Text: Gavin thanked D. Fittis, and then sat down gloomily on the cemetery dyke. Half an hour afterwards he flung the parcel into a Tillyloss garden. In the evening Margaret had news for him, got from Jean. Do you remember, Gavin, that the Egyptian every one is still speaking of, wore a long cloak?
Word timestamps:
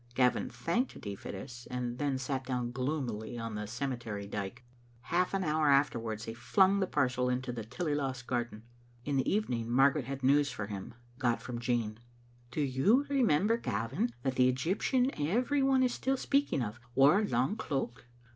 Gavin 0.15 0.49
thanked 0.49 0.99
D. 0.99 1.13
Fittis, 1.15 1.67
and 1.69 1.99
then 1.99 2.17
sat 2.17 2.43
down 2.43 2.71
gloomily 2.71 3.37
on 3.37 3.53
the 3.53 3.67
cemetery 3.67 4.25
dyke. 4.25 4.63
Half 5.01 5.35
an 5.35 5.43
hour 5.43 5.69
afterwards 5.69 6.23
he 6.23 6.33
flung 6.33 6.79
the 6.79 6.87
parcel 6.87 7.29
into 7.29 7.51
a 7.51 7.63
Tillyloss 7.63 8.23
garden. 8.25 8.63
In 9.05 9.17
the 9.17 9.31
evening 9.31 9.69
Margaret 9.69 10.05
had 10.05 10.23
news 10.23 10.49
for 10.49 10.65
him, 10.65 10.95
got 11.19 11.39
from 11.39 11.59
Jean. 11.59 11.99
Do 12.49 12.61
you 12.61 13.05
remember, 13.09 13.57
Gavin, 13.57 14.09
that 14.23 14.33
the 14.37 14.49
Egyptian 14.49 15.11
every 15.21 15.61
one 15.61 15.83
is 15.83 15.93
still 15.93 16.17
speaking 16.17 16.63
of, 16.63 16.79
wore 16.95 17.19
a 17.19 17.27
long 17.27 17.55
cloak? 17.55 18.07